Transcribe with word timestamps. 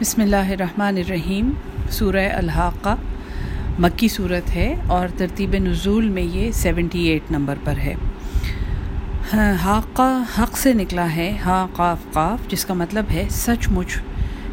بسم 0.00 0.20
اللہ 0.22 0.48
الرحمن 0.50 0.96
الرحیم، 0.98 1.50
سورہ 1.90 2.26
الحاقہ، 2.36 2.94
مکی 3.78 4.08
صورت 4.08 4.54
ہے 4.54 4.74
اور 4.86 5.08
ترتیب 5.16 5.54
نزول 5.64 6.08
میں 6.08 6.22
یہ 6.22 6.50
سیونٹی 6.52 7.02
ایٹ 7.08 7.30
نمبر 7.30 7.58
پر 7.64 7.78
ہے۔ 7.78 7.94
حاقہ 9.62 10.08
حق 10.38 10.56
سے 10.58 10.72
نکلا 10.72 11.06
ہے 11.16 11.30
ہا 11.44 11.66
قاف 11.72 11.98
قاف، 12.12 12.48
جس 12.48 12.64
کا 12.64 12.74
مطلب 12.74 13.04
ہے 13.10 13.26
سچ 13.30 13.68
مچ 13.68 13.96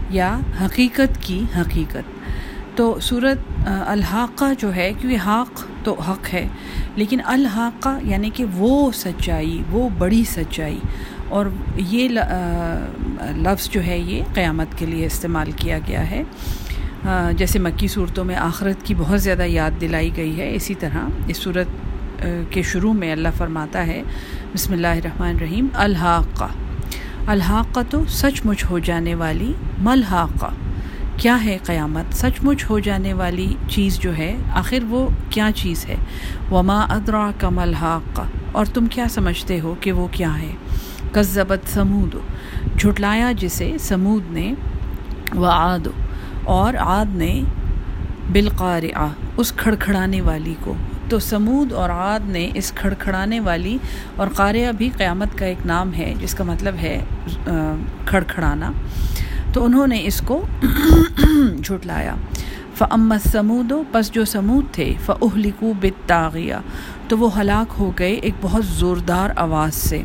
یا 0.09 0.29
حقیقت 0.61 1.21
کی 1.21 1.41
حقیقت۔ 1.57 2.77
تو 2.77 2.95
صورت 3.01 3.37
الحاقہ 3.65 4.53
جو 4.59 4.73
ہے، 4.75 4.91
کیونکہ 4.99 5.17
حاق 5.17 5.63
تو 5.83 5.93
حق 5.99 6.33
ہے، 6.33 6.47
لیکن 6.95 7.19
الحاقہ 7.25 7.97
یعنی 8.03 8.29
کہ 8.33 8.45
وہ 8.53 8.91
سچائی، 8.95 9.61
وہ 9.71 9.89
بڑی 9.97 10.23
سچائی۔ 10.23 10.79
اور 11.31 11.45
یہ 11.75 12.07
لفظ 13.35 13.69
جو 13.69 13.83
ہے 13.83 13.97
یہ 13.97 14.23
قیامت 14.33 14.77
کے 14.77 14.85
لیے 14.85 15.05
استعمال 15.05 15.51
کیا 15.55 15.77
گیا 15.87 16.09
ہے۔ 16.11 16.23
جیسے 17.37 17.59
مکی 17.59 17.87
صورتوں 17.87 18.23
میں 18.25 18.35
آخرت 18.35 18.85
کی 18.85 18.93
بہت 18.97 19.21
زیادہ 19.21 19.45
یاد 19.47 19.79
دلائی 19.81 20.09
گئی 20.15 20.37
ہے، 20.37 20.53
اسی 20.55 20.75
طرح 20.79 21.07
اس 21.27 21.37
صورت 21.37 22.21
کے 22.49 22.61
شروع 22.61 22.93
میں 22.93 23.11
اللہ 23.11 23.37
فرماتا 23.37 23.85
ہے، 23.87 24.01
بسم 24.53 24.73
اللہ 24.73 24.87
الرحمن 24.87 25.27
الرحیم، 25.27 25.67
الحاقہ۔ 25.73 26.49
الحاقہ 27.27 27.79
تو 27.89 28.03
سچ 28.07 28.41
مچ 28.45 28.65
ہو 28.69 28.79
جانے 28.79 29.15
والی، 29.15 29.53
ملحاقہ۔ 29.79 30.49
کیا 31.17 31.43
ہے 31.43 31.57
قیامت؟ 31.65 32.13
سچ 32.15 32.43
مچ 32.43 32.69
ہو 32.69 32.79
جانے 32.79 33.13
والی 33.13 33.53
چیز 33.69 33.99
جو 33.99 34.15
ہے، 34.17 34.35
آخر 34.53 34.83
وہ 34.89 35.07
کیا 35.29 35.49
چیز 35.55 35.85
ہے؟ 35.85 35.95
وما 36.51 36.79
ادرا 36.89 37.29
کا 37.37 37.49
ملحاقہ 37.49 38.21
اور 38.51 38.65
تم 38.65 38.85
کیا 38.85 39.07
سمجھتے 39.09 39.59
ہو 39.59 39.75
کہ 39.81 39.91
وہ 39.91 40.07
کیا 40.11 40.37
ہے؟ 40.41 40.51
کذبت 41.11 41.69
سمود 41.69 42.15
جھٹلایا 42.77 43.31
جسے 43.31 43.71
سمود 43.79 44.23
نے 44.29 44.53
و 45.35 45.45
آد 45.45 45.87
اور 46.43 46.73
عاد 46.73 47.05
نے 47.09 47.41
بالقار 48.31 48.83
اس 49.37 49.51
کھڑکھڑانے 49.51 50.21
والی 50.21 50.53
کو۔ 50.59 50.73
تو 51.09 51.19
سمود 51.19 51.71
اور 51.73 51.89
عاد 51.89 52.19
نے 52.25 52.49
اس 52.53 52.71
کھڑکھڑانے 52.75 53.39
والی 53.39 53.77
اور 54.15 54.27
قاریہ 54.27 54.67
بھی 54.77 54.89
قیامت 54.97 55.37
کا 55.37 55.45
ایک 55.45 55.65
نام 55.65 55.93
ہے، 55.93 56.13
جس 56.21 56.33
کا 56.33 56.43
مطلب 56.43 56.75
ہے 56.81 57.03
کھڑکھڑانا۔ 58.05 58.71
تو 59.53 59.65
انہوں 59.65 59.87
نے 59.87 60.01
اس 60.03 60.21
کو 60.25 60.45
جھٹلایا۔ 61.63 62.15
فعمت 62.75 63.27
سمود 63.27 63.71
و 63.71 63.83
پس 63.91 64.11
جو 64.11 64.25
سمود 64.25 64.65
تھے 64.71 64.93
فہلکو 65.05 65.73
بتاغیہ 65.81 66.55
تو 67.07 67.17
وہ 67.17 67.39
ہلاک 67.39 67.73
ہو 67.79 67.91
گئے 67.99 68.13
ایک 68.13 68.33
بہت 68.41 68.65
زوردار 68.65 69.29
آواز 69.35 69.73
سے۔ 69.73 70.03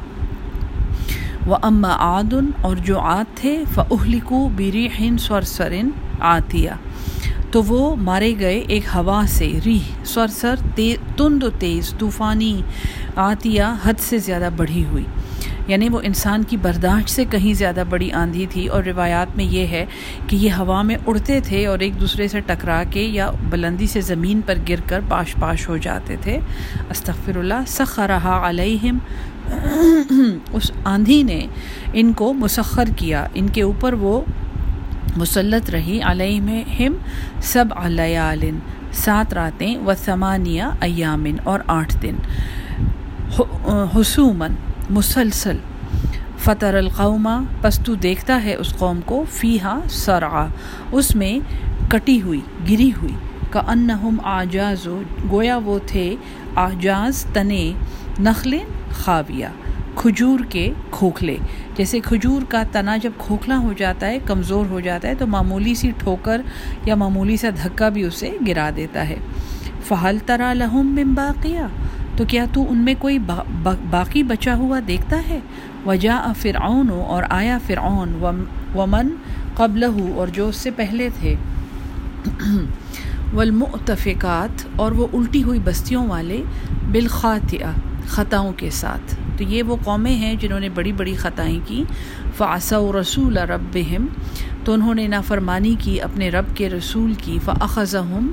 وہ 1.47 1.57
اما 1.63 1.97
عادن 1.99 2.51
اور 2.61 2.77
جو 2.77 3.01
عاد 3.01 3.37
تھے 3.37 3.63
فہلکو 3.75 4.49
بیری 4.49 4.89
ہن 5.01 5.19
سور 5.19 5.43
تو 7.51 7.63
وہ 7.63 7.97
مارے 7.97 8.35
گئے 8.41 8.59
ایک 8.59 8.83
ہوا 8.95 9.23
سے 9.29 9.59
ریح 9.67 10.05
سور 10.05 10.29
سر 10.29 10.55
تند 11.17 11.43
و 11.43 11.51
تیز، 11.51 11.95
طوفانی 11.99 12.63
آتیا 13.17 13.75
حد 13.85 13.93
سے 13.99 14.19
زیادہ 14.19 14.49
بڑھی 14.57 14.85
ہوئی۔ 14.85 15.05
یعنی 15.67 15.89
وہ 15.89 16.01
انسان 16.03 16.43
کی 16.43 16.57
برداشت 16.57 17.11
سے 17.11 17.25
کہیں 17.25 17.55
زیادہ 17.55 17.85
بڑی 17.89 18.13
آندھی 18.13 18.47
تھی۔ 18.51 18.67
اور 18.67 18.83
روایات 18.85 19.37
میں 19.37 19.45
یہ 19.45 19.67
ہے 19.67 19.87
کہ 20.27 20.37
یہ 20.37 20.53
ہوا 20.53 20.83
میں 20.83 20.97
اڑتے 21.07 21.41
تھے 21.41 21.67
اور 21.67 21.79
ایک 21.79 22.01
دوسرے 22.01 22.29
سے 22.29 22.41
ٹکرا 22.41 22.83
کے 22.91 23.03
یا 23.03 23.31
بلندی 23.51 23.87
سے 23.87 24.01
زمین 24.01 24.41
پر 24.47 24.55
گر 24.69 24.81
کر 24.87 25.01
پاش 25.09 25.35
پاش 25.41 25.69
ہو 25.69 25.77
جاتے 25.77 26.17
تھے۔ 26.21 26.39
استغفر 26.91 27.37
اللہ، 27.37 27.65
سخرہا 27.67 28.49
علیہم 28.49 28.99
اس 30.53 30.73
آندھی 30.85 31.23
نے 31.23 31.47
ان 31.93 32.13
کو 32.13 32.33
مسخر 32.33 32.85
کیا۔ 32.97 33.27
ان 33.35 33.47
کے 33.49 33.63
اوپر 33.63 33.93
وہ 33.93 34.21
مسلط 35.17 35.71
رہی۔ 35.71 36.01
علیہم 36.05 36.95
سب 37.43 37.65
علیالن 37.77 38.59
سات 38.93 39.35
راتیں، 39.35 39.77
و 39.77 39.93
ثمانیہ 40.05 40.63
ایامن 40.81 41.37
اور 41.45 41.61
آٹھ 41.67 41.97
دن۔ 42.03 42.15
حسومن 43.97 44.55
مسلسل 44.91 45.57
فطر 46.39 46.75
القومہ 46.75 47.45
پس 47.61 47.79
تو 47.79 47.95
دیکھتا 47.95 48.45
ہے 48.45 48.55
اس 48.55 48.75
قوم 48.79 49.01
کو 49.05 49.25
فیحا 49.31 49.79
سرعا 49.89 50.47
اس 50.93 51.17
میں 51.17 51.39
کٹی 51.91 52.23
ہوئی، 52.23 52.41
گری 52.71 52.91
ہوئی۔ 52.91 53.15
کا 53.51 53.63
انہم 53.69 54.17
آجاز، 54.25 54.89
گویا 55.31 55.59
وہ 55.65 55.79
تھے 55.87 56.17
آجاز 56.55 57.27
تنے 57.33 57.73
نخل 58.19 58.59
خاویہ 59.05 59.47
کھجور 59.95 60.41
کے 60.49 60.73
کھوکھلے۔ 60.91 61.37
جیسے 61.77 62.01
کھجور 62.01 62.43
کا 62.49 62.63
تنا 62.73 62.97
جب 62.97 63.11
کھوکھلا 63.19 63.59
ہو 63.59 63.73
جاتا 63.77 64.07
ہے، 64.07 64.19
کمزور 64.27 64.67
ہو 64.67 64.81
جاتا 64.81 65.09
ہے، 65.09 65.15
تو 65.15 65.27
معمولی 65.27 65.75
سی 65.75 65.91
ٹھوکر 65.99 66.41
یا 66.85 66.95
معمولی 66.95 67.37
سا 67.37 67.49
دھکا 67.63 67.89
بھی 67.89 68.03
اسے 68.03 68.31
گرا 68.47 68.71
دیتا 68.77 69.09
ہے۔ 69.09 69.17
فہل 69.89 70.19
ترا 70.27 70.53
لہم 70.53 70.87
من 70.95 71.15
باقیہ 71.15 71.67
تو 72.17 72.25
کیا 72.29 72.45
تو 72.53 72.65
ان 72.69 72.79
میں 72.79 72.95
کوئی 72.99 73.19
باقی 73.91 74.23
بچا 74.23 74.55
ہوا 74.57 74.81
دیکھتا 74.89 75.21
ہے؟ 75.29 75.39
وجا 75.87 76.33
فرعون 76.37 76.91
اور 76.91 77.23
آیا 77.31 77.59
فرعون 77.67 78.15
ومن 78.75 79.09
قبل 79.55 79.85
اور 80.17 80.29
جو 80.29 80.49
اس 80.49 80.57
سے 80.57 80.71
پہلے 80.71 81.09
تھے۔ 81.21 81.35
والمؤتفقات 83.35 84.67
اور 84.77 84.93
وہ 84.93 85.07
الٹی 85.13 85.43
ہوئی 85.43 85.61
بستیوں 85.65 86.07
والے۔ 86.07 86.43
بالخاطئہ 86.93 87.67
خطاؤں 88.07 88.53
کے 88.53 88.71
ساتھ۔ 88.71 89.15
تو 89.37 89.45
یہ 89.45 89.63
وہ 89.63 89.77
قومیں 89.85 90.15
ہیں 90.15 90.35
جنہوں 90.35 90.61
نے 90.61 90.69
بڑی 90.69 90.93
بڑی 90.93 91.15
خطائیں 91.15 91.61
کی۔ 91.67 91.85
فاصا 92.37 92.77
رسول 93.01 93.39
ربہم 93.39 94.07
تو 94.65 94.73
انہوں 94.73 94.95
نے 94.95 95.07
نافرمانی 95.07 95.75
کی 95.79 96.01
اپنے 96.01 96.31
رب 96.31 96.45
کے 96.55 96.71
رسول 96.71 97.15
کی۔ 97.15 97.39
فاخذہم 97.45 98.33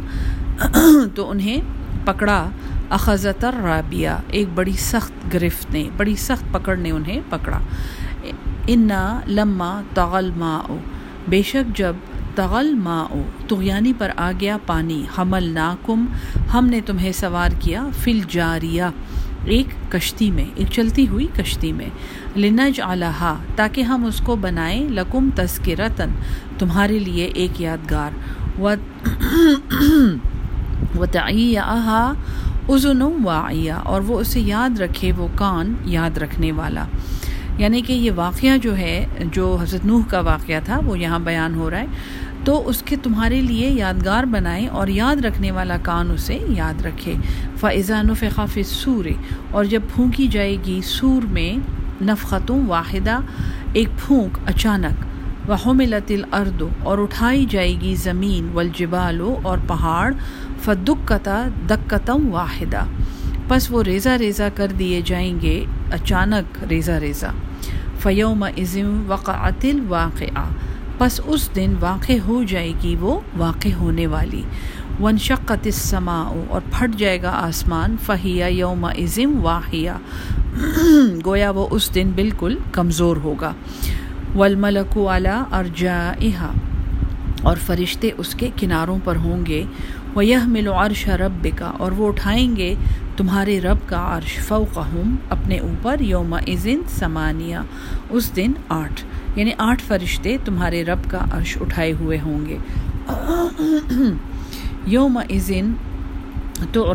تو 1.15 1.29
انہیں 1.29 1.61
پکڑا۔ 2.05 2.49
اخذت 2.89 3.45
رابیہ 3.45 4.09
ایک 4.27 4.47
بڑی 4.55 4.71
سخت 4.71 5.33
گرفت 5.33 5.71
نے، 5.73 5.89
بڑی 5.97 6.15
سخت 6.15 6.53
پکڑ 6.53 6.75
نے 6.75 6.91
انہیں 6.91 7.21
پکڑا۔ 7.29 7.59
انا 8.67 9.19
لما 9.27 9.81
تغل 9.93 10.29
ما 10.35 10.57
او 10.57 10.77
بے 11.29 11.41
شک 11.41 11.77
جب 11.77 11.95
تغل 12.35 12.73
ما 12.73 13.01
او 13.09 13.21
تغیانی 13.47 13.93
پر 13.97 14.11
آ 14.15 14.31
گیا 14.39 14.57
پانی۔ 14.65 15.05
حمل 15.17 15.43
ناکم 15.43 16.05
ہم 16.53 16.65
نے 16.65 16.81
تمہیں 16.85 17.11
سوار 17.11 17.49
کیا۔ 17.59 17.87
فل 17.99 18.19
جاریہ 18.27 18.83
ایک 19.45 19.91
کشتی 19.91 20.31
میں، 20.31 20.45
ایک 20.55 20.67
چلتی 20.71 21.07
ہوئی 21.07 21.27
کشتی 21.37 21.71
میں۔ 21.71 21.89
لنج 22.37 22.81
الحا 22.83 23.35
تاکہ 23.55 23.81
ہم 23.81 24.05
اس 24.05 24.19
کو 24.19 24.35
بنائیں 24.35 24.89
لکم 24.89 25.29
تذکرتن 25.35 26.09
تمہارے 26.57 26.99
لیے 26.99 27.25
ایک 27.25 27.61
یادگار۔ 27.61 28.11
و 28.59 28.73
تعیہ 31.11 32.13
ازن 32.69 33.01
واعیہ، 33.01 33.71
اور 33.71 34.01
وہ 34.01 34.19
اسے 34.19 34.39
یاد 34.39 34.79
رکھے، 34.79 35.11
وہ 35.11 35.27
کان 35.35 35.73
یاد 35.85 36.17
رکھنے 36.17 36.51
والا۔ 36.51 36.85
یعنی 37.57 37.81
کہ 37.81 37.93
یہ 37.93 38.11
واقعہ 38.15 38.57
جو 38.57 38.77
ہے، 38.77 39.05
جو 39.31 39.57
حضرت 39.61 39.85
نوح 39.85 40.01
کا 40.07 40.19
واقعہ 40.19 40.59
تھا، 40.63 40.79
وہ 40.85 40.99
یہاں 40.99 41.19
بیان 41.19 41.55
ہو 41.55 41.69
رہا 41.69 41.79
ہے۔ 41.79 41.85
تو 42.45 42.67
اس 42.69 42.83
کے 42.83 42.95
تمہارے 42.95 43.41
لیے 43.41 43.69
یادگار 43.69 44.23
بنائیں 44.23 44.67
اور 44.67 44.87
یاد 44.87 45.25
رکھنے 45.25 45.51
والا 45.51 45.77
کان 45.81 46.11
اسے 46.11 46.39
یاد 46.47 46.85
رکھے۔ 46.85 47.13
فضان 47.55 48.09
و 48.09 48.13
فقاف 48.13 48.57
سور 48.65 49.05
اور 49.51 49.65
جب 49.65 49.81
پھونکی 49.95 50.27
جائے 50.27 50.57
گی 50.65 50.81
سور 50.83 51.21
میں 51.21 51.57
نفقتوں 52.03 52.61
واحدہ، 52.67 53.19
ایک 53.73 53.87
پھونک 53.97 54.37
اچانک، 54.45 55.05
وحملت 55.49 56.11
الارض 56.11 56.63
اور 56.83 56.97
اٹھائی 56.97 57.45
جائے 57.49 57.75
گی 57.81 57.95
زمین 57.95 58.49
والجبالو 58.53 59.37
اور 59.43 59.57
پہاڑ 59.67 60.13
فدکتا 60.61 61.47
دکتم 61.69 62.27
واحدہ۔ 62.31 62.83
پس 63.47 63.71
وہ 63.71 63.83
ریزہ 63.83 64.09
ریزہ 64.09 64.43
کر 64.55 64.67
دیے 64.79 65.01
جائیں 65.05 65.41
گے، 65.41 65.65
اچانک 65.91 66.63
ریزہ 66.63 66.91
ریزہ۔ 66.91 67.25
فیوم 67.99 68.43
عظم 68.43 69.03
وقعت 69.07 69.65
الواقعہ 69.73 70.45
پس 70.97 71.21
اس 71.25 71.49
دن 71.55 71.73
واقع 71.79 72.17
ہو 72.27 72.43
جائے 72.43 72.73
گی 72.83 72.95
وہ 72.99 73.19
واقع 73.37 73.73
ہونے 73.79 74.07
والی۔ 74.07 74.41
ون 75.01 75.17
شقت 75.17 75.65
السماء، 75.65 76.23
اور 76.49 76.61
پھٹ 76.71 76.95
جائے 76.97 77.21
گا 77.21 77.29
آسمان۔ 77.29 77.95
فہیا 78.05 78.47
یوم 78.47 78.85
عظم 78.85 79.39
واحیہ 79.41 79.91
گویا 81.25 81.49
وہ 81.49 81.67
اس 81.71 81.95
دن 81.95 82.11
بالکل 82.15 82.57
کمزور 82.71 83.17
ہوگا۔ 83.17 83.53
والملک 84.35 84.97
والا 84.97 85.43
ارجا 85.51 86.11
اور 87.41 87.57
فرشتے 87.57 88.09
اس 88.17 88.35
کے 88.35 88.49
کناروں 88.55 88.99
پر 89.03 89.15
ہوں 89.15 89.45
گے۔ 89.45 89.63
وہ 90.13 90.25
یہ 90.25 90.45
ملو 90.45 90.73
عرش 90.73 91.07
رب 91.07 91.47
کا 91.55 91.71
اور 91.77 91.91
وہ 91.91 92.07
اٹھائیں 92.07 92.55
گے، 92.55 92.75
تمہارے 93.17 93.59
رب 93.61 93.89
کا 93.89 94.17
عرش 94.17 94.37
فوقہم، 94.47 95.15
اپنے 95.29 95.59
اوپر 95.59 96.01
یوم 96.01 96.33
عزن 96.33 96.81
سمانیہ 96.87 97.57
اس 98.09 98.35
دن 98.35 98.51
آٹھ۔ 98.69 99.03
یعنی 99.35 99.51
آٹھ 99.57 99.83
فرشتے 99.83 100.35
تمہارے 100.45 100.83
رب 100.85 101.09
کا 101.09 101.25
عرش 101.31 101.57
اٹھائے 101.61 101.91
ہوئے 101.99 102.17
ہوں 102.25 102.45
گے۔ 102.45 102.57
یوم 104.87 105.17
عزن 105.17 105.73
تو 106.71 106.93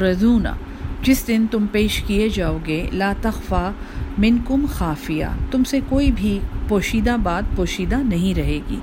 جس 1.02 1.26
دن 1.26 1.44
تم 1.50 1.66
پیش 1.72 2.02
کیے 2.06 2.28
جاؤ 2.28 2.56
گے، 2.66 2.88
لا 2.92 3.12
تخفا 3.20 3.70
من 4.18 4.38
کم 4.46 4.64
خافیہ، 4.72 5.26
تم 5.50 5.64
سے 5.64 5.80
کوئی 5.88 6.10
بھی 6.12 6.38
پوشیدہ 6.68 7.16
بات 7.22 7.56
پوشیدہ 7.56 7.96
نہیں 8.04 8.34
رہے 8.34 8.58
گی۔ 8.70 8.78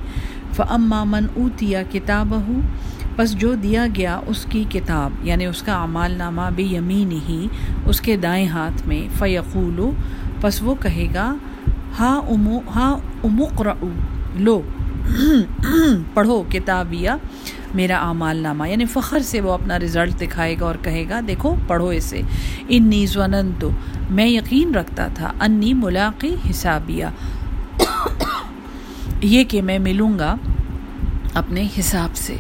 فعما 0.55 1.03
من 1.03 1.25
اوتیا 1.35 1.81
کتاب 1.91 2.33
ہو 2.47 2.59
بس 3.15 3.31
جو 3.39 3.53
دیا 3.55 3.85
گیا 3.95 4.19
اس 4.27 4.45
کی 4.49 4.63
کتاب 4.69 5.25
یعنی 5.27 5.45
اس 5.45 5.61
کا 5.61 5.73
اعمال 5.81 6.15
نامہ 6.17 6.49
بے 6.55 6.63
یمین 6.63 7.11
ہی، 7.29 7.47
اس 7.85 8.01
کے 8.01 8.15
دائیں 8.17 8.47
ہاتھ 8.47 8.87
میں 8.87 9.01
فیقول 9.19 9.79
پس 10.41 10.61
وہ 10.61 10.75
کہے 10.81 11.07
گا 11.13 11.33
ہاں 11.99 12.21
امو 12.29 12.59
ہاں 12.75 12.97
امقر 13.23 13.67
لو، 14.35 14.61
پڑھو 16.13 16.43
کتابیہ، 16.51 17.09
میرا 17.73 17.97
اعمال 18.07 18.37
نامہ 18.37 18.69
یعنی 18.69 18.85
فخر 18.85 19.19
سے 19.19 19.41
وہ 19.41 19.53
اپنا 19.53 19.79
رزلٹ 19.79 20.21
دکھائے 20.21 20.55
گا 20.59 20.65
اور 20.65 20.75
کہے 20.81 21.05
گا، 21.09 21.19
دیکھو، 21.27 21.55
پڑھو 21.67 21.87
اسے۔ 21.87 22.21
انی 22.69 23.05
زونن 23.05 23.51
تو 23.59 23.69
میں 24.09 24.27
یقین 24.27 24.75
رکھتا 24.75 25.07
تھا، 25.07 25.31
انی 25.39 25.73
ملاقی 25.73 26.35
حسابیہ۔ 26.49 27.05
یہ 29.21 29.43
کہ 29.43 29.61
میں 29.61 29.79
ملوں 29.79 30.19
گا 30.19 30.35
اپنے 31.33 31.67
حساب 31.79 32.15
سے۔ 32.15 32.35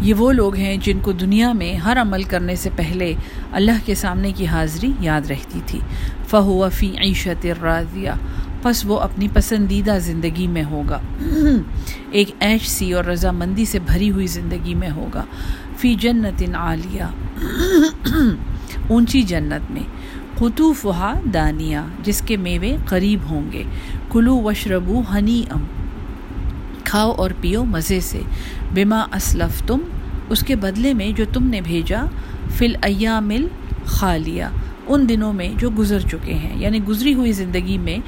یہ 0.00 0.14
وہ 0.14 0.32
لوگ 0.32 0.54
ہیں 0.54 0.76
جن 0.76 0.98
کو 1.02 1.12
دنیا 1.12 1.52
میں 1.52 1.74
ہر 1.74 2.00
عمل 2.00 2.22
کرنے 2.22 2.56
سے 2.56 2.70
پہلے 2.76 3.14
اللہ 3.52 3.78
کے 3.84 3.94
سامنے 3.94 4.32
کی 4.32 4.46
حاضری 4.46 4.92
یاد 5.00 5.20
رہتی 5.30 5.60
تھی۔ 5.66 5.78
فہو 6.28 6.68
فی 6.68 6.92
عیشت 6.98 7.46
راضیہ 7.62 8.10
پس 8.62 8.84
وہ 8.86 9.00
اپنی 9.00 9.28
پسندیدہ 9.32 9.98
زندگی 10.00 10.46
میں 10.46 10.64
ہوگا۔ 10.64 11.00
ایک 12.10 12.30
ایش 12.40 12.68
سی 12.68 12.92
اور 12.92 13.04
رضامندی 13.04 13.64
سے 13.64 13.78
بھری 13.78 14.10
ہوئی 14.10 14.26
زندگی 14.26 14.74
میں 14.74 14.90
ہوگا۔ 14.90 15.24
فی 15.76 15.94
جنت 15.94 16.42
عالیہ۔ 16.54 17.02
اونچی 18.88 19.22
جنت 19.22 19.70
میں۔ 19.70 19.82
قطوف 20.38 20.86
وہا 20.86 21.20
دانیہ، 21.34 21.78
جس 22.02 22.22
کے 22.26 22.36
میوے 22.36 22.76
قریب 22.86 23.18
ہوں 23.30 23.52
گے۔ 23.52 23.62
کلو 24.12 24.42
وشربو 24.42 25.02
ہنی 25.14 25.44
ام 25.50 25.64
کھاؤ 26.84 27.12
اور 27.12 27.30
پیو 27.40 27.64
مزے 27.64 28.00
سے۔ 28.00 28.20
بما 28.74 29.00
اسلف 29.00 29.62
تم 29.66 29.78
اس 30.28 30.40
کے 30.40 30.56
بدلے 30.56 30.94
میں 30.94 31.12
جو 31.12 31.24
تم 31.32 31.46
نے 31.46 31.60
بھیجا۔ 31.60 32.04
فل 32.50 32.72
ایامل 32.82 33.46
خالیہ۔ 33.84 34.44
ان 34.86 35.08
دنوں 35.08 35.32
میں 35.32 35.48
جو 35.58 35.70
گزر 35.78 36.00
چکے 36.00 36.34
ہیں 36.34 36.58
یعنی 36.58 36.84
گزری 36.84 37.14
ہوئی 37.14 37.32
زندگی 37.32 37.78
میں۔ 37.78 37.98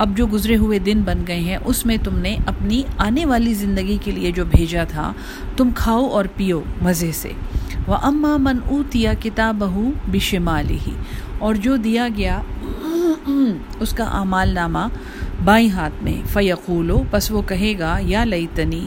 اب 0.00 0.16
جو 0.16 0.26
گزرے 0.26 0.56
ہوئے 0.56 0.78
دن 0.78 1.00
بن 1.04 1.22
گئے 1.26 1.40
ہیں، 1.40 1.56
اس 1.64 1.84
میں 1.86 1.96
تم 2.04 2.18
نے 2.18 2.36
اپنی 2.46 2.82
آنے 2.98 3.24
والی 3.26 3.54
زندگی 3.54 3.96
کے 4.04 4.10
لیے 4.10 4.30
جو 4.32 4.44
بھیجا 4.50 4.84
تھا، 4.88 5.12
تم 5.56 5.70
کھاؤ 5.74 6.06
اور 6.08 6.24
پیو 6.36 6.60
مزے 6.82 7.10
سے۔ 7.12 7.32
وہ 7.86 7.96
اماں 8.02 8.36
من 8.38 8.58
اوتیا 8.68 9.12
کتاب 9.22 9.56
بہو 9.58 9.90
بشمالی 10.12 10.78
ہی 10.86 10.94
اور 11.38 11.54
جو 11.54 11.76
دیا 11.76 12.08
گیا، 12.16 12.40
اس 13.80 13.92
کا 13.96 14.04
اعمال 14.18 14.54
نامہ 14.54 14.86
بائیں 15.44 15.68
ہاتھ 15.70 16.02
میں۔ 16.04 16.16
فیقولو 16.32 17.02
پس 17.10 17.30
وہ 17.30 17.42
کہے 17.48 17.72
گا، 17.78 17.96
یا 18.04 18.24
لئی 18.24 18.46
تنی 18.54 18.86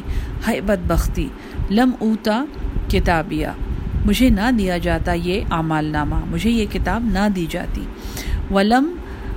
بد 0.66 0.88
بختی 0.88 1.28
لم 1.72 1.92
اوتا 2.00 2.44
کتابیہ 2.92 3.48
مجھے 4.06 4.30
نہ 4.30 4.50
دیا 4.58 4.78
جاتا 4.78 5.14
یہ 5.14 5.42
اعمال 5.52 5.86
نامہ، 5.92 6.16
مجھے 6.32 6.50
یہ 6.50 6.66
کتاب 6.72 7.06
نہ 7.14 7.28
دی 7.36 7.46
جاتی۔ 7.50 7.86
ولم 8.52 8.94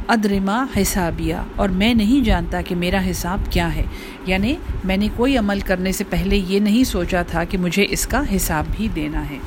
ادرما 0.09 0.67
حسابیہ، 0.77 1.35
اور 1.57 1.69
میں 1.69 1.95
نہیں 1.95 2.25
جانتا 2.25 2.61
کہ 2.61 2.75
میرا 2.75 3.01
حساب 3.11 3.39
کیا 3.51 3.75
ہے۔ 3.75 3.85
یعنی 4.27 4.55
میں 4.85 4.97
نے 4.97 5.09
کوئی 5.17 5.39
عمل 5.39 5.61
کرنے 5.61 5.93
سے 5.93 6.05
پہلے 6.11 6.37
یہ 6.37 6.61
نہیں 6.61 6.85
سوچا 6.85 7.23
تھا 7.23 7.45
کہ 7.45 7.59
مجھے 7.59 7.87
اس 7.91 8.07
کا 8.07 8.23
حساب 8.37 8.65
بھی 8.77 8.89
دینا 8.95 9.31
ہے۔ 9.31 9.39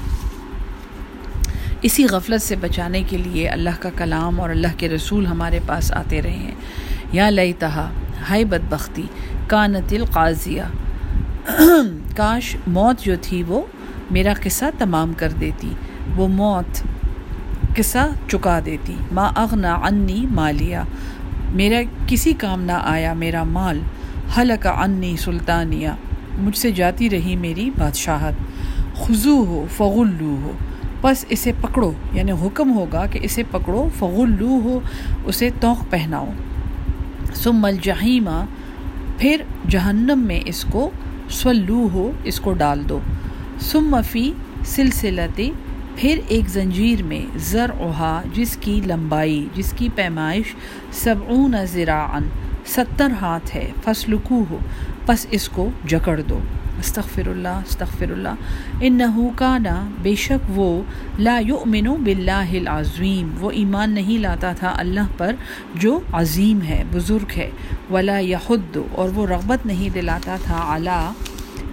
اسی 1.82 2.06
غفلت 2.06 2.42
سے 2.42 2.56
بچانے 2.56 3.04
کے 3.10 3.18
لیے 3.18 3.48
اللہ 3.48 3.70
کا 3.80 3.90
کلام 3.98 4.42
اور 4.42 4.50
اللہ 4.50 4.68
کے 4.78 4.90
رسول 4.90 5.26
ہمارے 5.26 5.60
پاس 5.68 5.92
آتے 5.92 6.22
رہے 6.22 6.36
ہیں۔ 6.36 6.56
یا 7.12 7.30
لئی 7.30 7.54
تہا 7.54 7.90
ہائی 8.30 8.46
بد 8.46 9.00
کانت 9.48 9.94
القاضیہ۔ 9.94 10.62
کاش 12.16 12.56
موت 12.68 13.00
جو 13.00 13.16
تھی 13.22 13.44
وہ 13.44 13.62
میرا 14.12 14.34
قصہ 14.44 14.66
تمام 14.78 15.14
کر 15.18 15.30
دیتی۔ 15.30 15.74
وہ 16.16 16.28
موت 16.28 16.88
قصہ 17.76 18.08
چکا 18.28 18.60
دیتی۔ 18.66 18.96
ما 19.12 19.32
اغنا 19.36 19.74
انی 19.74 20.26
مالیہ 20.32 20.78
میرا 21.54 21.82
کسی 22.08 22.34
کام 22.34 22.62
نہ 22.62 22.72
آیا، 22.72 23.14
میرا 23.14 23.44
مال۔ 23.44 23.80
حلق 24.38 24.68
انی 24.68 25.18
سلطانیہ 25.18 25.90
مجھ 26.40 26.58
سے 26.58 26.72
جاتی 26.72 27.10
رہی 27.10 27.36
میری 27.36 27.70
بادشاہت۔ 27.78 28.34
خضو 28.96 29.38
ہو 29.38 29.66
فغلو 29.78 30.36
ہو 30.44 30.52
بس 31.02 31.26
اسے 31.30 31.52
پکڑو۔ 31.62 31.92
یعنی 32.14 32.32
حکم 32.32 32.74
ہوگا 32.74 33.06
کہ 33.06 33.20
اسے 33.22 33.44
پکڑو۔ 33.52 33.90
فغلو 34.00 34.60
ہو 34.64 34.80
اسے 35.26 35.50
توق 35.60 35.92
پہناؤ۔ 35.92 36.28
سم 37.34 37.66
الجحیمہ 37.66 38.46
پھر 39.18 39.42
جہنم 39.70 40.20
میں 40.20 40.40
اس 40.46 40.66
کو 40.72 40.90
سلو 41.30 41.88
ہو 41.94 42.12
اس 42.24 42.40
کو 42.40 42.54
ڈال 42.54 42.90
دو۔ 42.90 43.00
سم 43.60 43.96
فی 44.12 44.34
سلسلتی 44.66 45.52
پھر 46.00 46.20
ایک 46.28 46.50
زنجیر 46.50 47.02
میں 47.04 47.26
زر 47.46 47.70
اوہا 47.78 48.22
جس 48.34 48.56
کی 48.62 48.80
لمبائی، 48.86 49.48
جس 49.56 49.74
کی 49.78 49.88
پیمائش 49.96 50.54
سبعون 51.02 51.56
زراعن 51.72 52.28
ستر 52.66 53.12
ہاتھ 53.22 53.56
ہے 53.56 53.66
فسلکو 53.84 54.44
ہو 54.50 54.58
پس 55.06 55.26
اس 55.32 55.50
کو 55.50 55.70
جکڑ 55.88 56.20
دو۔ 56.30 56.40
استغفر 56.80 57.28
اللہ 57.28 57.62
استغفر 57.68 58.12
اللہ 58.12 58.82
انہو 58.82 59.30
کانا 59.36 59.76
بے 60.02 60.16
شک 60.16 60.50
وہ 60.56 60.70
لا 61.20 61.38
یؤمن 61.40 61.88
باللہ 62.04 62.52
العظیم، 62.60 63.34
وہ 63.40 63.52
ایمان 63.52 63.92
نہیں 63.92 64.22
لاتا 64.22 64.52
تھا 64.60 64.74
اللہ 64.78 65.12
پر، 65.18 65.36
جو 65.76 66.00
عظیم 66.14 66.62
ہے، 66.62 66.84
بزرگ 66.92 67.38
ہے۔ 67.38 67.50
ولا 67.92 68.20
یحد، 68.20 68.78
اور 68.92 69.10
وہ 69.16 69.28
رغبت 69.28 69.66
نہیں 69.66 69.94
دلاتا 69.94 70.38
تھا 70.44 70.64
علا 70.76 71.02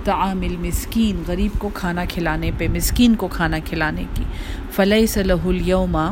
تعامل 0.06 0.56
مسکین 0.56 1.22
غریب 1.26 1.58
کو 1.58 1.70
کھانا 1.74 2.04
کھلانے 2.08 2.50
پہ، 2.58 2.68
مسکین 2.68 3.14
کو 3.14 3.28
کھانا 3.28 3.58
کھلانے 3.64 4.04
کی۔ 4.14 4.24
فلح 4.72 5.06
صلی 5.08 5.34
اليوما 5.44 6.10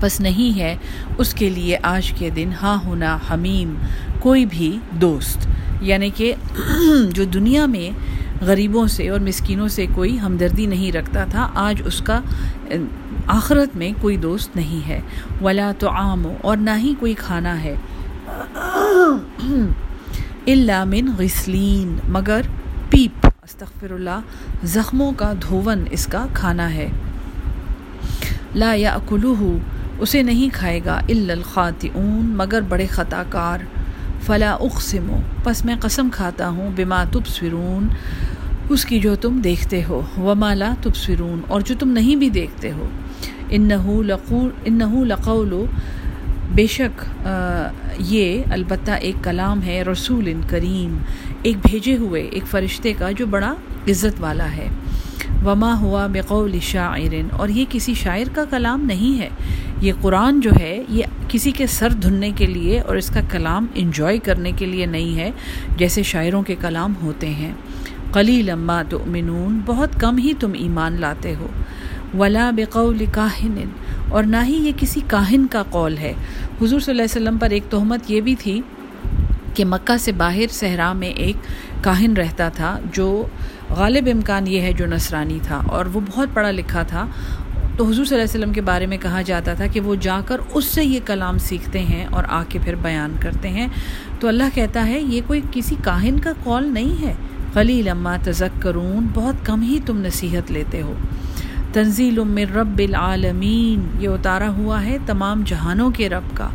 پس 0.00 0.20
نہیں 0.20 0.58
ہے 0.58 0.76
اس 1.18 1.34
کے 1.34 1.50
لیے 1.50 1.78
آج 1.82 2.12
کے 2.18 2.30
دن۔ 2.30 2.50
ہاں 2.62 2.78
ہونا 2.84 3.18
حمیم، 3.30 3.74
کوئی 4.20 4.46
بھی 4.46 4.78
دوست۔ 4.90 5.48
یعنی 5.80 6.10
کہ 6.10 6.34
جو 7.14 7.24
دنیا 7.24 7.66
میں 7.66 7.98
غریبوں 8.44 8.86
سے 8.86 9.08
اور 9.08 9.20
مسکینوں 9.20 9.68
سے 9.68 9.86
کوئی 9.94 10.20
ہمدردی 10.20 10.66
نہیں 10.66 10.92
رکھتا 10.92 11.24
تھا، 11.24 11.48
آج 11.54 11.82
اس 11.84 12.00
کا، 12.00 12.20
آخرت 13.26 13.76
میں 13.76 13.90
کوئی 14.00 14.16
دوست 14.16 14.56
نہیں 14.56 14.88
ہے۔ 14.88 15.00
ولا 15.42 15.72
تو 15.78 15.90
عام 15.90 16.26
اور 16.42 16.56
نہ 16.56 16.70
ہی 16.76 16.94
کوئی 17.00 17.14
کھانا 17.14 17.62
ہے۔ 17.64 17.74
من 20.84 21.10
غسلین 21.18 21.98
مگر 22.08 22.40
استغفر 23.62 23.92
اللہ، 23.94 24.64
زخموں 24.64 25.12
کا 25.16 25.32
دھون 25.42 25.84
اس 25.90 26.06
کا 26.06 26.26
کھانا 26.34 26.74
ہے۔ 26.74 26.86
لا 28.54 28.72
یا 28.74 28.96
اسے 29.98 30.22
نہیں 30.22 30.54
کھائے 30.54 30.80
گا 30.84 30.98
الخاطئون، 31.08 32.32
مگر 32.36 32.60
بڑے 32.68 32.86
خطا 32.86 33.22
کار 33.28 33.58
فلا 34.22 34.50
اقسمو، 34.60 35.20
پس 35.44 35.64
میں 35.64 35.76
قسم 35.80 36.08
کھاتا 36.12 36.48
ہوں، 36.48 36.70
بما 36.76 37.04
تبصرون، 37.12 37.88
اس 38.68 38.84
کی 38.84 39.00
جو 39.00 39.14
تم 39.16 39.40
دیکھتے 39.44 39.84
ہو۔ 39.88 40.00
وما 40.18 40.54
لا 40.54 40.74
تبصرون، 40.82 41.40
اور 41.48 41.60
جو 41.60 41.74
تم 41.78 41.88
نہیں 41.88 42.16
بھی 42.16 42.30
دیکھتے 42.30 42.72
ہو۔ 42.72 42.88
انہو 43.50 44.02
لقول 44.02 44.50
انہو 44.64 45.04
لقول 45.04 45.52
بے 46.54 46.66
شک 46.66 47.04
یہ 47.98 48.42
البتہ 48.50 48.90
ایک 48.90 49.24
کلام 49.24 49.62
ہے 49.62 49.82
رسول 49.82 50.32
کریم، 50.48 50.96
ایک 51.42 51.56
بھیجے 51.66 51.96
ہوئے، 51.96 52.22
ایک 52.22 52.46
فرشتے 52.46 52.92
کا 52.92 53.10
جو 53.10 53.26
بڑا 53.26 53.54
عزت 53.88 54.20
والا 54.20 54.50
ہے۔ 54.56 54.68
وما 55.44 55.72
ہوا 55.80 56.06
بقول 56.06 56.58
شاعر، 56.62 57.14
اور 57.32 57.48
یہ 57.48 57.64
کسی 57.68 57.94
شاعر 57.94 58.34
کا 58.34 58.44
کلام 58.50 58.84
نہیں 58.84 59.18
ہے۔ 59.20 59.28
یہ 59.80 59.92
قرآن 60.00 60.40
جو 60.40 60.50
ہے، 60.60 60.82
یہ 60.88 61.02
کسی 61.28 61.50
کے 61.50 61.66
سر 61.66 61.92
دھننے 61.92 62.30
کے 62.36 62.46
لیے 62.46 62.80
اور 62.80 62.96
اس 62.96 63.10
کا 63.10 63.20
کلام 63.30 63.66
انجوائے 63.74 64.18
کرنے 64.18 64.52
کے 64.56 64.66
لیے 64.66 64.86
نہیں 64.86 65.16
ہے، 65.16 65.30
جیسے 65.76 66.02
شاعروں 66.02 66.42
کے 66.42 66.54
کلام 66.60 66.94
ہوتے 67.02 67.30
ہیں۔ 67.30 67.52
قلی 68.12 68.42
لمبا 68.42 68.82
تؤمنون، 68.88 69.60
بہت 69.66 70.00
کم 70.00 70.18
ہی 70.18 70.32
تم 70.40 70.52
ایمان 70.54 71.00
لاتے 71.00 71.34
ہو۔ 71.34 71.48
ولا 72.18 72.50
بقول 72.56 73.04
کاہن 73.12 73.68
اور 74.08 74.24
نہ 74.24 74.36
ہی 74.46 74.54
یہ 74.54 74.72
کسی 74.76 75.00
کاہن 75.06 75.46
کا 75.50 75.62
قول 75.70 75.96
ہے۔ 75.98 76.12
حضور 76.60 76.80
صلی 76.80 76.92
اللہ 76.92 77.02
علیہ 77.02 77.22
وسلم 77.22 77.38
پر 77.38 77.50
ایک 77.50 77.62
تہمت 77.70 78.10
یہ 78.10 78.20
بھی 78.20 78.34
تھی 78.34 78.60
کہ 79.54 79.64
مکہ 79.64 79.96
سے 79.96 80.12
باہر 80.12 80.46
صحرا 80.50 80.92
میں 80.92 81.08
ایک 81.08 81.36
کاہن 81.84 82.16
رہتا 82.16 82.48
تھا 82.48 82.78
جو 82.92 83.24
غالب 83.70 84.08
امکان 84.12 84.46
یہ 84.46 84.60
ہے 84.60 84.72
جو 84.72 84.86
نصرانی 84.86 85.38
تھا 85.42 85.56
اور 85.56 85.86
وہ 85.86 86.00
بہت 86.10 86.28
پڑھا 86.34 86.50
لکھا 86.50 86.82
تھا۔ 86.82 87.06
تو 87.76 87.84
حضور 87.84 88.04
صلی 88.04 88.16
اللہ 88.16 88.30
علیہ 88.30 88.40
وسلم 88.40 88.52
کے 88.52 88.60
بارے 88.60 88.86
میں 88.86 88.96
کہا 89.02 89.22
جاتا 89.22 89.54
تھا 89.54 89.66
کہ 89.66 89.80
وہ 89.80 89.94
جا 89.94 90.20
کر 90.26 90.36
اس 90.54 90.64
سے 90.64 90.84
یہ 90.84 91.00
کلام 91.06 91.38
سیکھتے 91.38 91.78
ہیں 91.78 92.06
اور 92.06 92.24
آ 92.28 92.42
کے 92.48 92.58
پھر 92.64 92.74
بیان 92.74 93.16
کرتے 93.20 93.48
ہیں۔ 93.48 93.68
تو 94.20 94.28
اللہ 94.28 94.44
کہتا 94.54 94.86
ہے، 94.86 95.00
یہ 95.00 95.20
کوئی 95.26 95.40
کسی 95.50 95.74
کاہن 95.84 96.20
کا 96.20 96.32
قول 96.42 96.74
نہیں 96.74 97.02
ہے۔ 97.02 97.14
خلی 97.54 97.82
لمہ 97.82 98.24
تزک 98.24 98.62
کرون 98.62 99.06
بہت 99.14 99.46
کم 99.46 99.62
ہی 99.62 99.78
تم 99.86 99.98
نصیحت 99.98 100.52
لیتے 100.52 100.82
ہو۔ 100.82 100.94
تنزیل 101.72 102.18
من 102.18 102.44
رب 102.54 102.78
العالمین۔ 102.78 104.02
یہ 104.02 104.08
اتارا 104.08 104.48
ہوا 104.48 104.82
ہے 104.84 104.98
تمام 105.06 105.42
جہانوں 105.46 105.90
کے 105.90 106.08
رب 106.08 106.36
کا۔ 106.36 106.48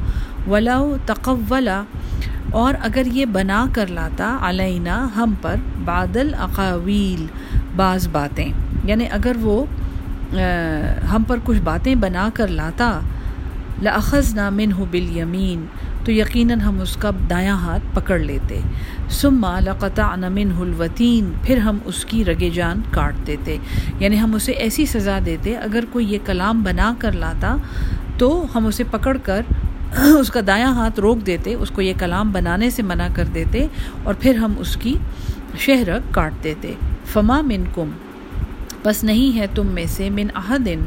ولاؤ 0.47 0.95
تقولا 1.05 1.83
اور 2.51 2.73
اگر 2.81 3.05
یہ 3.05 3.25
بنا 3.25 3.65
کر 3.73 3.87
لاتا 3.87 4.37
علینا 4.41 5.07
ہم 5.15 5.33
پر 5.41 5.55
بادل 5.85 6.33
اقاویل، 6.39 7.25
بعض 7.75 8.07
باتیں۔ 8.07 8.51
یعنی 8.83 9.05
اگر 9.11 9.35
وہ 9.41 9.65
ہم 11.11 11.23
پر 11.27 11.37
کچھ 11.43 11.59
باتیں 11.63 11.95
بنا 11.95 12.29
کر 12.33 12.47
لاتا 12.47 12.99
لاخذ 13.81 14.33
نامن 14.33 14.71
ہو 14.71 14.85
بل 14.91 15.17
یمین 15.17 15.65
تو 16.07 16.11
یقیناً 16.11 16.59
ہم 16.59 16.79
اس 16.81 16.95
کا 16.95 17.11
دایاں 17.29 17.57
ہاتھ 17.57 17.95
پکڑ 17.95 18.19
لیتے۔ 18.19 18.59
سما 19.09 19.59
لقطع 19.59 20.15
نمن 20.15 20.51
الوطین 20.59 21.31
پھر 21.43 21.57
ہم 21.57 21.77
اس 21.85 22.05
کی 22.05 22.25
رگے 22.25 22.49
جان 22.49 22.81
کاٹ 22.91 23.13
دیتے۔ 23.27 23.57
یعنی 23.99 24.19
ہم 24.19 24.35
اسے 24.35 24.51
ایسی 24.51 24.85
سزا 24.85 25.19
دیتے، 25.25 25.57
اگر 25.57 25.83
کوئی 25.91 26.13
یہ 26.13 26.17
کلام 26.25 26.63
بنا 26.63 26.93
کر 26.99 27.11
لاتا 27.11 27.55
تو 28.17 28.45
ہم 28.55 28.65
اسے 28.65 28.83
پکڑ 28.91 29.17
کر 29.23 29.41
اس 29.97 30.29
کا 30.29 30.39
دایاں 30.47 30.73
ہاتھ 30.73 30.99
روک 30.99 31.25
دیتے، 31.25 31.53
اس 31.53 31.71
کو 31.71 31.81
یہ 31.81 31.93
کلام 31.99 32.31
بنانے 32.31 32.69
سے 32.69 32.81
منع 32.81 33.07
کر 33.13 33.25
دیتے 33.25 33.67
اور 34.03 34.13
پھر 34.19 34.35
ہم 34.35 34.53
اس 34.57 34.77
کی 34.77 34.95
شہرک 35.59 36.13
کاٹ 36.13 36.33
دیتے۔ 36.43 36.73
فما 37.05 37.41
من 37.41 37.63
کم 37.75 37.89
بس 38.83 39.03
نہیں 39.03 39.37
ہے 39.37 39.45
تم 39.55 39.67
میں 39.67 39.85
سے 39.87 40.09
من 40.09 40.27
احدن، 40.35 40.79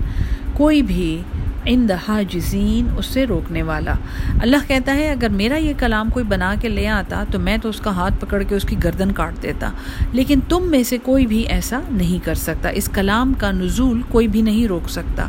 کوئی 0.52 0.82
بھی 0.82 1.22
ان 1.64 1.88
دہا 1.88 2.22
جزین 2.22 2.88
اس 2.98 3.06
سے 3.06 3.26
روکنے 3.26 3.62
والا۔ 3.62 3.94
اللہ 4.42 4.56
کہتا 4.66 4.94
ہے، 4.94 5.10
اگر 5.10 5.28
میرا 5.28 5.56
یہ 5.56 5.72
کلام 5.78 6.10
کوئی 6.10 6.24
بنا 6.24 6.54
کے 6.60 6.68
لے 6.68 6.88
آتا 6.88 7.24
تو 7.30 7.38
میں 7.38 7.56
تو 7.56 7.68
اس 7.68 7.80
کا 7.80 7.90
ہاتھ 7.90 8.14
پکڑ 8.20 8.42
کے 8.42 8.54
اس 8.54 8.62
کی 8.62 8.76
گردن 8.84 9.12
کاٹ 9.12 9.42
دیتا۔ 9.42 9.70
لیکن 10.12 10.38
تم 10.48 10.70
میں 10.70 10.82
سے 10.82 10.98
کوئی 11.02 11.26
بھی 11.26 11.38
ایسا 11.38 11.80
نہیں 11.90 12.24
کر 12.24 12.34
سکتا۔ 12.34 12.68
اس 12.68 12.90
کلام 12.94 13.32
کا 13.38 13.50
نزول 13.50 14.02
کوئی 14.08 14.28
بھی 14.28 14.42
نہیں 14.42 14.66
روک 14.66 14.90
سکتا۔ 14.90 15.26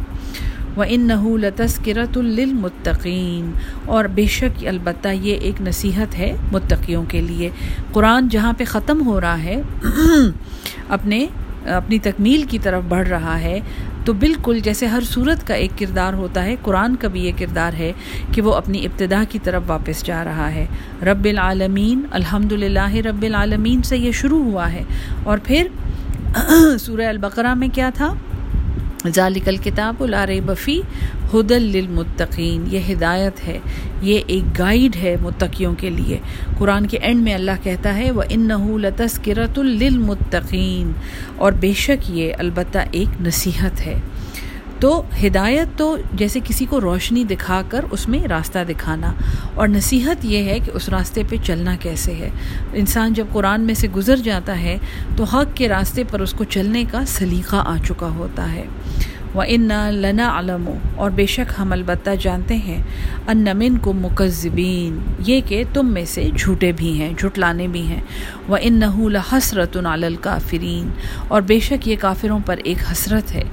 و 0.78 0.84
ان 0.88 1.02
نحو 1.02 1.38
لتسکرت 1.38 2.18
للمتقین 2.18 3.52
اور 3.86 4.06
بے 4.06 4.26
شک 4.26 4.68
البتہ 4.68 5.08
یہ 5.08 5.36
ایک 5.36 5.62
نصیحت 5.62 6.18
ہے 6.18 6.36
متقیوں 6.52 7.04
کے 7.08 7.22
لیے۔ 7.22 7.50
قرآن 7.92 8.28
جہاں 8.28 8.54
پہ 8.58 8.64
ختم 8.66 9.06
ہو 9.06 9.22
رہا 9.22 9.44
ہے، 9.44 9.62
اپنے، 10.90 11.28
اپنی 11.66 12.00
تکمیل 12.00 12.44
کی 12.44 12.60
طرف 12.60 12.84
بڑھ 12.90 13.08
رہا 13.08 13.40
ہے۔ 13.40 13.60
تو 14.06 14.14
بالکل 14.14 14.60
جیسے 14.60 14.86
ہر 14.86 15.02
صورت 15.02 15.48
کا 15.48 15.54
ایک 15.54 15.72
کردار 15.80 16.14
ہوتا 16.14 16.46
ہے، 16.46 16.56
قرآن 16.62 16.96
کا 16.96 17.08
بھی 17.08 17.22
یہ 17.22 17.32
کردار 17.38 17.74
ہے 17.74 17.92
کہ 18.32 18.42
وہ 18.42 18.54
اپنی 18.54 18.86
ابتدا 18.86 19.24
کی 19.30 19.40
طرف 19.40 19.62
واپس 19.68 20.04
جا 20.04 20.24
رہا 20.24 20.52
ہے۔ 20.52 20.66
رب 21.06 21.26
العالمین 21.26 22.02
الحمد 22.12 22.52
رب 23.06 23.22
العالمین 23.22 23.82
سے 23.82 23.98
یہ 23.98 24.12
شروع 24.12 24.44
ہوا 24.44 24.72
ہے۔ 24.74 24.84
اور 25.24 25.38
پھر 25.44 25.68
سورہ 26.80 27.08
البقرہ 27.08 27.54
میں 27.54 27.68
کیا 27.74 27.90
تھا؟ 27.94 28.14
ذالک 29.08 29.48
الکتاب 29.48 30.04
الار 30.04 30.28
بفی 30.46 30.82
ہدل 31.34 31.62
للمتقین، 31.62 32.64
یہ 32.68 32.80
ہدایت 32.90 33.48
ہے، 33.48 33.60
یہ 34.02 34.20
ایک 34.28 34.60
گائیڈ 34.60 34.96
ہے 34.96 35.16
متقیوں 35.22 35.76
کے 35.78 35.90
لیے۔ 35.90 36.18
قرآن 36.58 36.86
کے 36.86 36.98
اینڈ 36.98 37.24
میں 37.24 37.34
اللہ 37.34 37.52
کہتا 37.64 37.96
ہے 37.96 38.12
وہ 38.12 38.24
ان 38.30 38.52
و 59.36 59.42
ان 59.48 59.70
لنا 59.92 60.40
علم 60.40 60.70
اور 60.96 61.12
بے 61.12 61.26
شک 61.26 61.54
ہم 61.60 61.72
البتہ 61.72 62.10
جانتے 62.20 62.56
ہیں 62.56 62.84
ان 63.28 63.38
نمن 63.38 63.78
کو 63.78 63.94
مکذبین 63.94 65.00
یہ 65.28 65.42
کہ 65.46 65.64
تم 65.74 65.94
میں 65.94 66.06
سے 66.06 66.30
جھوٹے 66.38 66.72
بھی 66.72 67.02
ہیں، 67.02 67.14
جھٹلانے 67.18 67.68
بھی 67.68 67.82
ہیں۔ 67.82 68.02
وہ 68.48 68.58
ان 68.62 68.74
نحول 68.74 69.16
حسرت 69.16 69.78
الکافرین 69.84 70.90
اور 71.28 71.42
بے 71.42 71.60
شک 71.60 71.88
یہ 71.88 71.96
کافروں 72.00 72.40
پر 72.46 72.56
ایک 72.64 72.78
حسرت 72.92 73.32
ہے۔ 73.32 73.44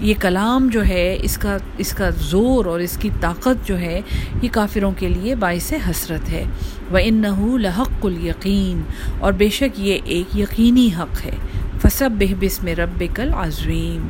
یہ 0.00 0.14
کلام 0.20 0.68
جو 0.72 0.84
ہے، 0.84 1.18
اس 1.22 1.38
کا 1.38 1.56
اس 1.78 1.90
کا 1.90 2.10
زور 2.10 2.64
اور 2.64 2.80
اس 2.80 2.96
کی 2.96 3.10
طاقت 3.20 3.68
جو 3.68 3.78
ہے، 3.78 4.00
یہ 4.42 4.48
کافروں 4.52 4.92
کے 4.98 5.08
لیے 5.08 5.34
باعث 5.34 5.72
حسرت 5.90 6.28
ہے۔ 6.28 6.44
وہ 6.90 6.98
ان 7.02 7.14
نحول 7.14 7.66
حق 7.66 8.06
الیقین 8.06 8.82
اور 9.20 9.32
بے 9.32 9.48
شک 9.48 9.80
یہ 9.80 9.98
ایک 10.04 10.38
یقینی 10.38 10.90
حق 10.98 11.26
ہے۔ 11.26 11.36
فصب 11.82 12.10
بہ 12.18 12.34
بسم 12.40 12.66
رب 12.66 13.04
کل 13.14 13.30
عظیم 13.34 14.06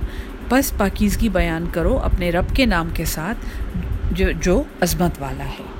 بس 0.50 0.76
پاکیزگی 0.76 1.28
بیان 1.28 1.66
کرو 1.72 1.98
اپنے 1.98 2.30
رب 2.30 2.54
کے 2.54 2.66
نام 2.66 2.88
کے 2.94 3.04
ساتھ 3.04 3.38
جو 4.12 4.30
جو 4.40 4.62
عظمت 4.80 5.20
والا 5.20 5.44
ہے۔ 5.44 5.73